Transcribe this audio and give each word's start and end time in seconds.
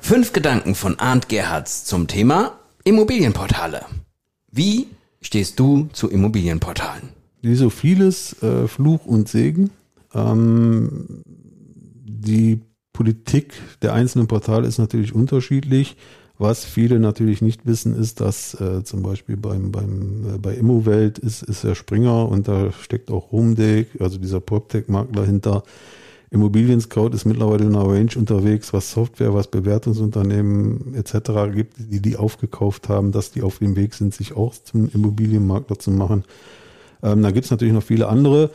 Fünf 0.00 0.32
Gedanken 0.32 0.74
von 0.74 0.98
Arndt 0.98 1.28
Gerhards 1.28 1.84
zum 1.84 2.08
Thema 2.08 2.58
Immobilienportale. 2.84 3.82
Wie 4.50 4.88
stehst 5.20 5.60
du 5.60 5.88
zu 5.92 6.10
Immobilienportalen? 6.10 7.10
Wie 7.42 7.54
so 7.54 7.70
vieles, 7.70 8.42
äh, 8.42 8.66
Fluch 8.66 9.06
und 9.06 9.28
Segen. 9.28 9.70
Ähm, 10.12 11.22
die 11.24 12.60
Politik 12.92 13.52
der 13.82 13.92
einzelnen 13.92 14.26
Portale 14.26 14.66
ist 14.66 14.78
natürlich 14.78 15.14
unterschiedlich. 15.14 15.96
Was 16.38 16.64
viele 16.64 16.98
natürlich 16.98 17.42
nicht 17.42 17.66
wissen, 17.66 17.94
ist, 17.94 18.20
dass 18.20 18.58
äh, 18.60 18.82
zum 18.82 19.02
Beispiel 19.02 19.36
beim, 19.36 19.70
beim, 19.70 20.34
äh, 20.34 20.38
bei 20.38 20.54
Immowelt 20.54 21.18
ist, 21.18 21.42
ist 21.42 21.64
der 21.64 21.74
Springer 21.74 22.28
und 22.28 22.48
da 22.48 22.72
steckt 22.72 23.10
auch 23.10 23.30
Homedeck, 23.30 24.00
also 24.00 24.18
dieser 24.18 24.40
PropTech-Makler 24.40 25.26
hinter. 25.26 25.62
Immobilien 26.32 26.80
Scout 26.80 27.08
ist 27.08 27.24
mittlerweile 27.24 27.64
in 27.64 27.74
einer 27.74 27.88
Range 27.88 28.12
unterwegs, 28.16 28.72
was 28.72 28.92
Software, 28.92 29.34
was 29.34 29.48
Bewertungsunternehmen 29.48 30.94
etc. 30.94 31.52
gibt, 31.52 31.74
die 31.78 32.00
die 32.00 32.16
aufgekauft 32.16 32.88
haben, 32.88 33.10
dass 33.10 33.32
die 33.32 33.42
auf 33.42 33.58
dem 33.58 33.74
Weg 33.74 33.94
sind, 33.94 34.14
sich 34.14 34.36
auch 34.36 34.54
zum 34.54 34.88
Immobilienmakler 34.88 35.78
zu 35.78 35.90
machen. 35.90 36.24
Ähm, 37.02 37.22
da 37.22 37.32
gibt 37.32 37.46
es 37.46 37.50
natürlich 37.50 37.74
noch 37.74 37.82
viele 37.82 38.08
andere. 38.08 38.50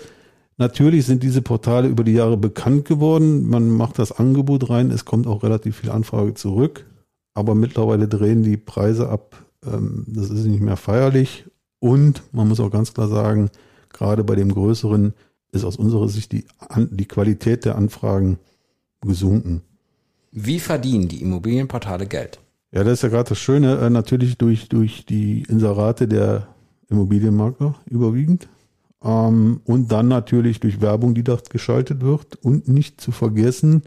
Natürlich 0.58 1.06
sind 1.06 1.22
diese 1.22 1.42
Portale 1.42 1.90
über 1.90 2.06
die 2.06 2.14
Jahre 2.14 2.38
bekannt 2.38 2.86
geworden. 2.86 3.50
Man 3.50 3.70
macht 3.70 4.00
das 4.00 4.14
Angebot 4.14 4.70
rein, 4.70 4.90
es 4.90 5.04
kommt 5.04 5.28
auch 5.28 5.44
relativ 5.44 5.78
viel 5.78 5.92
Anfrage 5.92 6.34
zurück, 6.34 6.86
aber 7.34 7.56
mittlerweile 7.56 8.08
drehen 8.08 8.42
die 8.42 8.56
Preise 8.56 9.10
ab. 9.10 9.36
Ähm, 9.66 10.06
das 10.08 10.30
ist 10.30 10.46
nicht 10.46 10.62
mehr 10.62 10.78
feierlich 10.78 11.44
und 11.80 12.24
man 12.32 12.48
muss 12.48 12.62
auch 12.62 12.72
ganz 12.72 12.94
klar 12.94 13.10
sagen, 13.10 13.50
gerade 13.92 14.24
bei 14.24 14.36
dem 14.36 14.54
größeren 14.54 15.14
ist 15.56 15.64
aus 15.64 15.78
unserer 15.78 16.08
Sicht 16.10 16.32
die, 16.32 16.46
die 16.78 17.08
Qualität 17.08 17.66
der 17.66 17.76
Anfragen 17.76 18.38
gesunken. 19.02 19.62
Wie 20.32 20.60
verdienen 20.60 21.08
die 21.08 21.22
Immobilienportale 21.22 22.08
Geld? 22.08 22.40
Ja, 22.72 22.84
das 22.84 22.94
ist 22.94 23.04
ja 23.04 23.10
gerade 23.10 23.30
das 23.30 23.40
Schöne, 23.40 23.78
äh, 23.78 23.90
natürlich 23.90 24.38
durch, 24.38 24.68
durch 24.68 25.06
die 25.06 25.44
Inserate 25.48 26.08
der 26.08 26.48
Immobilienmakler 26.90 27.76
überwiegend. 27.86 28.50
Ähm, 29.02 29.62
und 29.64 29.92
dann 29.92 30.10
natürlich 30.10 30.60
durch 30.60 30.82
Werbung, 30.82 31.16
die 31.16 31.24
dort 31.24 31.50
geschaltet 31.50 32.02
wird. 32.02 32.36
Und 32.44 32.68
nicht 32.68 33.00
zu 33.00 33.12
vergessen, 33.12 33.84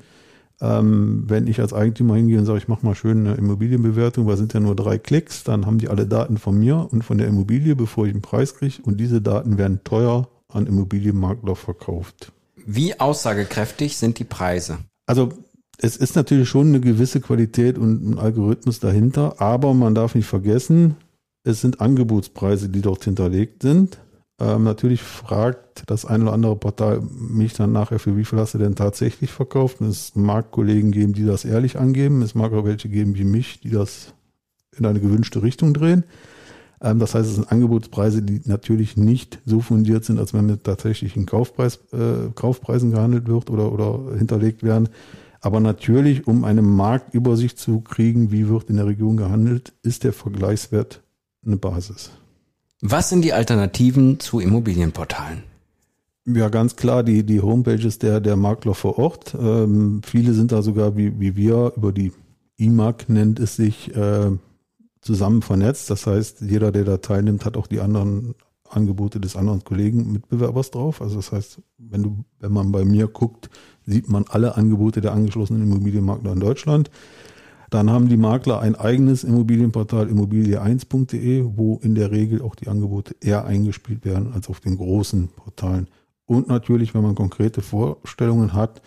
ähm, 0.61 1.25
wenn 1.27 1.47
ich 1.47 1.61
als 1.61 1.73
Eigentümer 1.73 2.17
hingehe 2.17 2.39
und 2.39 2.47
sage, 2.47 2.59
ich 2.59 2.69
mache 2.69 2.85
mal 2.85 2.95
schön 2.95 3.27
eine 3.27 3.37
Immobilienbewertung, 3.37 4.27
weil 4.27 4.37
sind 4.37 4.55
ja 4.55 4.61
nur 4.61 4.75
drei 4.75 4.99
Klicks, 4.99 5.45
dann 5.45 5.67
haben 5.67 5.79
die 5.79 5.89
alle 5.89 6.07
Daten 6.07 6.39
von 6.39 6.59
mir 6.59 6.89
und 6.91 7.05
von 7.05 7.19
der 7.19 7.29
Immobilie, 7.29 7.77
bevor 7.77 8.07
ich 8.07 8.13
einen 8.13 8.23
Preis 8.23 8.55
kriege. 8.55 8.83
Und 8.83 8.99
diese 8.99 9.21
Daten 9.21 9.59
werden 9.59 9.81
teuer 9.85 10.29
an 10.53 10.67
Immobilienmakler 10.67 11.57
verkauft. 11.57 12.33
Wie 12.57 12.99
aussagekräftig 12.99 13.97
sind 13.97 14.19
die 14.19 14.25
Preise? 14.25 14.79
Also 15.07 15.31
es 15.79 15.97
ist 15.97 16.17
natürlich 16.17 16.49
schon 16.49 16.69
eine 16.69 16.81
gewisse 16.81 17.21
Qualität 17.21 17.79
und 17.79 18.11
ein 18.11 18.19
Algorithmus 18.19 18.81
dahinter, 18.81 19.41
aber 19.41 19.75
man 19.75 19.95
darf 19.95 20.15
nicht 20.15 20.27
vergessen, 20.27 20.97
es 21.45 21.61
sind 21.61 21.81
Angebotspreise, 21.81 22.69
die 22.69 22.83
dort 22.83 23.05
hinterlegt 23.05 23.63
sind. 23.63 23.99
Ähm, 24.41 24.65
natürlich 24.65 25.03
fragt 25.03 25.85
das 25.87 26.05
ein 26.05 26.23
oder 26.23 26.33
andere 26.33 26.57
Portal 26.57 27.01
mich 27.01 27.55
dann 27.55 27.73
nachher, 27.73 27.99
für 27.99 28.17
wie 28.17 28.25
viel 28.25 28.39
hast 28.39 28.55
du 28.55 28.59
denn 28.59 28.77
tatsächlich 28.77 29.31
verkauft? 29.31 29.81
Es 29.81 30.15
mag 30.15 30.51
Kollegen 30.51 30.91
geben, 30.91 31.13
die 31.13 31.25
das 31.25 31.45
ehrlich 31.45 31.79
angeben. 31.79 32.23
Es 32.23 32.35
mag 32.35 32.53
auch 32.53 32.65
welche 32.65 32.89
geben 32.89 33.17
wie 33.17 33.25
mich, 33.25 33.61
die 33.61 33.71
das 33.71 34.15
in 34.77 34.87
eine 34.87 35.01
gewünschte 35.01 35.43
Richtung 35.43 35.75
drehen. 35.75 36.05
Ähm, 36.83 36.99
das 36.99 37.15
heißt, 37.15 37.29
es 37.29 37.35
sind 37.37 37.51
Angebotspreise, 37.51 38.23
die 38.23 38.41
natürlich 38.45 38.97
nicht 38.97 39.39
so 39.45 39.61
fundiert 39.61 40.05
sind, 40.05 40.19
als 40.19 40.35
wenn 40.35 40.47
mit 40.47 40.65
tatsächlichen 40.65 41.27
Kaufpreis, 41.27 41.81
äh, 41.93 42.31
Kaufpreisen 42.35 42.91
gehandelt 42.91 43.29
wird 43.29 43.51
oder, 43.51 43.73
oder 43.73 44.17
hinterlegt 44.17 44.63
werden. 44.63 44.89
Aber 45.41 45.61
natürlich, 45.61 46.27
um 46.27 46.45
eine 46.45 46.63
Marktübersicht 46.63 47.59
zu 47.59 47.81
kriegen, 47.81 48.33
wie 48.33 48.49
wird 48.49 48.71
in 48.71 48.77
der 48.77 48.87
Region 48.87 49.17
gehandelt, 49.17 49.73
ist 49.83 50.05
der 50.05 50.13
Vergleichswert 50.13 51.01
eine 51.47 51.57
Basis. 51.57 52.11
Was 52.81 53.09
sind 53.09 53.23
die 53.23 53.33
Alternativen 53.33 54.21
zu 54.21 54.41
Immobilienportalen? 54.41 55.43
Ja, 56.27 56.49
ganz 56.49 56.77
klar, 56.77 57.03
die, 57.03 57.25
die 57.25 57.41
Homepages 57.41 57.99
der, 57.99 58.21
der 58.21 58.37
Makler 58.37 58.75
vor 58.75 58.99
Ort. 58.99 59.35
Ähm, 59.41 60.03
viele 60.05 60.35
sind 60.35 60.53
da 60.53 60.63
sogar 60.63 60.97
wie, 60.97 61.19
wie 61.19 61.37
wir 61.37 61.73
über 61.77 61.93
die 61.93 62.13
IMAG 62.59 63.09
nennt 63.09 63.41
es 63.41 63.57
sich, 63.57 63.95
äh, 63.97 64.31
zusammen 65.01 65.43
vernetzt. 65.43 65.91
Das 65.91 66.07
heißt, 66.07 66.41
jeder, 66.43 66.73
der 66.73 66.85
da 66.85 66.99
teilnimmt, 66.99 67.45
hat 67.45 67.57
auch 67.57 67.67
die 67.67 67.81
anderen 67.81 68.35
Angebote 68.69 69.21
des 69.21 69.37
anderen 69.37 69.65
Kollegen 69.65 70.13
Mitbewerbers 70.13 70.71
drauf. 70.71 71.01
Also 71.01 71.17
das 71.17 71.33
heißt, 71.33 71.63
wenn 71.79 72.03
du, 72.03 72.25
wenn 72.41 72.53
man 72.53 72.73
bei 72.73 72.85
mir 72.85 73.09
guckt, 73.09 73.51
sieht 73.87 74.09
man 74.09 74.25
alle 74.29 74.57
Angebote 74.57 75.01
der 75.01 75.13
angeschlossenen 75.13 75.63
Immobilienmakler 75.63 76.33
in 76.33 76.41
Deutschland. 76.41 76.91
Dann 77.71 77.91
haben 77.91 78.09
die 78.09 78.17
Makler 78.17 78.61
ein 78.61 78.77
eigenes 78.77 79.25
Immobilienportal 79.25 80.09
immobilie1.de, 80.09 81.45
wo 81.57 81.79
in 81.83 81.95
der 81.95 82.11
Regel 82.11 82.41
auch 82.41 82.55
die 82.55 82.69
Angebote 82.69 83.15
eher 83.21 83.45
eingespielt 83.45 84.05
werden 84.05 84.33
als 84.33 84.49
auf 84.49 84.61
den 84.61 84.77
großen 84.77 85.29
Portalen. 85.29 85.89
Und 86.25 86.49
natürlich, 86.49 86.95
wenn 86.95 87.03
man 87.03 87.15
konkrete 87.15 87.61
Vorstellungen 87.61 88.55
hat, 88.55 88.81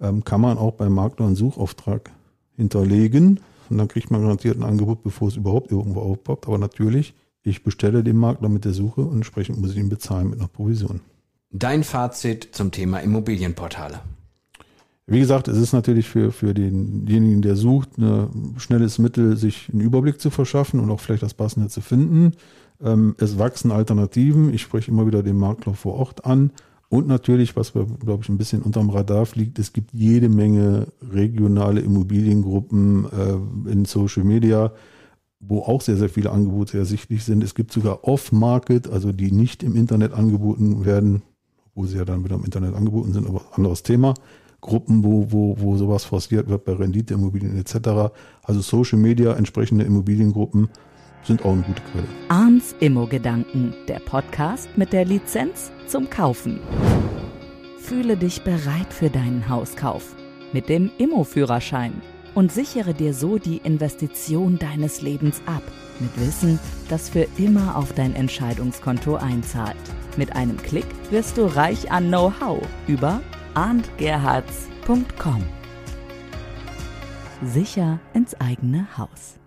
ähm, 0.00 0.24
kann 0.24 0.40
man 0.40 0.58
auch 0.58 0.74
beim 0.74 0.94
Makler 0.94 1.26
einen 1.26 1.36
Suchauftrag 1.36 2.10
hinterlegen. 2.56 3.40
Und 3.70 3.78
dann 3.78 3.88
kriegt 3.88 4.10
man 4.10 4.22
garantiert 4.22 4.56
ein 4.56 4.64
Angebot, 4.64 5.02
bevor 5.02 5.28
es 5.28 5.36
überhaupt 5.36 5.72
irgendwo 5.72 6.00
aufpoppt. 6.00 6.46
Aber 6.46 6.58
natürlich, 6.58 7.14
ich 7.42 7.62
bestelle 7.62 8.02
den 8.02 8.16
Makler 8.16 8.48
mit 8.48 8.64
der 8.64 8.72
Suche 8.72 9.02
und 9.02 9.16
entsprechend 9.16 9.60
muss 9.60 9.72
ich 9.72 9.78
ihn 9.78 9.88
bezahlen 9.88 10.30
mit 10.30 10.38
einer 10.38 10.48
Provision. 10.48 11.00
Dein 11.50 11.82
Fazit 11.82 12.48
zum 12.52 12.70
Thema 12.70 12.98
Immobilienportale. 12.98 14.00
Wie 15.06 15.20
gesagt, 15.20 15.48
es 15.48 15.56
ist 15.56 15.72
natürlich 15.72 16.06
für, 16.06 16.32
für 16.32 16.52
denjenigen, 16.52 17.40
der 17.40 17.56
sucht, 17.56 17.96
ein 17.96 18.56
schnelles 18.58 18.98
Mittel, 18.98 19.38
sich 19.38 19.70
einen 19.72 19.80
Überblick 19.80 20.20
zu 20.20 20.28
verschaffen 20.28 20.80
und 20.80 20.90
auch 20.90 21.00
vielleicht 21.00 21.22
das 21.22 21.32
Passende 21.32 21.68
zu 21.68 21.80
finden. 21.80 22.32
Ähm, 22.82 23.14
es 23.18 23.38
wachsen 23.38 23.72
Alternativen. 23.72 24.52
Ich 24.52 24.60
spreche 24.60 24.90
immer 24.90 25.06
wieder 25.06 25.22
den 25.22 25.38
Makler 25.38 25.72
vor 25.72 25.94
Ort 25.94 26.26
an. 26.26 26.50
Und 26.90 27.06
natürlich, 27.06 27.54
was 27.54 27.74
wir, 27.74 27.84
glaube 27.84 28.22
ich, 28.22 28.28
ein 28.30 28.38
bisschen 28.38 28.62
unterm 28.62 28.88
Radar 28.88 29.26
fliegt, 29.26 29.58
es 29.58 29.72
gibt 29.72 29.92
jede 29.92 30.28
Menge 30.28 30.86
regionale 31.02 31.80
Immobiliengruppen 31.80 33.04
äh, 33.04 33.70
in 33.70 33.84
Social 33.84 34.24
Media, 34.24 34.72
wo 35.38 35.60
auch 35.60 35.82
sehr, 35.82 35.96
sehr 35.96 36.08
viele 36.08 36.30
Angebote 36.30 36.78
ersichtlich 36.78 37.24
sind. 37.24 37.44
Es 37.44 37.54
gibt 37.54 37.72
sogar 37.72 38.04
Off-Market, 38.04 38.88
also 38.88 39.12
die 39.12 39.30
nicht 39.30 39.62
im 39.62 39.76
Internet 39.76 40.14
angeboten 40.14 40.86
werden, 40.86 41.22
wo 41.74 41.84
sie 41.84 41.98
ja 41.98 42.06
dann 42.06 42.24
wieder 42.24 42.36
im 42.36 42.44
Internet 42.44 42.74
angeboten 42.74 43.12
sind, 43.12 43.28
aber 43.28 43.42
anderes 43.52 43.82
Thema. 43.82 44.14
Gruppen, 44.60 45.04
wo, 45.04 45.30
wo, 45.30 45.56
wo 45.60 45.76
sowas 45.76 46.04
forciert 46.04 46.48
wird 46.48 46.64
bei 46.64 46.72
Renditeimmobilien 46.72 47.56
etc. 47.58 48.12
Also 48.42 48.60
Social 48.60 48.98
Media, 48.98 49.34
entsprechende 49.34 49.84
Immobiliengruppen 49.84 50.70
sind 51.22 51.44
auch 51.44 51.52
eine 51.52 51.62
gute 51.62 51.82
Quelle. 51.92 52.06
Arns 52.28 52.74
Immo-Gedanken, 52.80 53.74
der 53.86 54.00
Podcast 54.00 54.68
mit 54.76 54.92
der 54.92 55.04
Lizenz 55.04 55.70
zum 55.86 56.08
Kaufen. 56.10 56.60
Fühle 57.78 58.16
dich 58.16 58.42
bereit 58.42 58.92
für 58.92 59.10
deinen 59.10 59.48
Hauskauf 59.48 60.14
mit 60.52 60.68
dem 60.68 60.90
Immo-Führerschein 60.98 61.92
und 62.34 62.52
sichere 62.52 62.94
dir 62.94 63.14
so 63.14 63.38
die 63.38 63.58
Investition 63.58 64.58
deines 64.58 65.02
Lebens 65.02 65.42
ab. 65.46 65.62
Mit 66.00 66.18
Wissen, 66.20 66.58
das 66.88 67.08
für 67.08 67.26
immer 67.36 67.76
auf 67.76 67.92
dein 67.92 68.14
Entscheidungskonto 68.14 69.16
einzahlt. 69.16 69.76
Mit 70.16 70.36
einem 70.36 70.56
Klick 70.56 70.86
wirst 71.10 71.36
du 71.36 71.46
reich 71.46 71.90
an 71.90 72.08
Know-how 72.08 72.60
über 72.86 73.20
arndgerhards.com. 73.54 75.42
Sicher 77.42 77.98
ins 78.14 78.40
eigene 78.40 78.86
Haus. 78.96 79.38